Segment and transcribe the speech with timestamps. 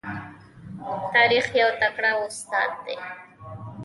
[1.13, 2.97] تاریخ یو تکړه استاد دی.